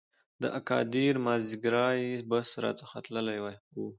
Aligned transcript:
د 0.41 0.43
اګادیر 0.59 1.13
مازیګری 1.25 2.03
بس 2.29 2.49
را 2.63 2.71
څخه 2.79 2.95
تللی 3.05 3.39
و. 3.43 3.45